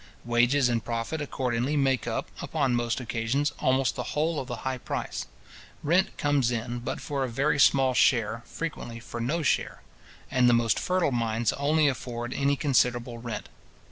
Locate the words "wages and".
0.25-0.83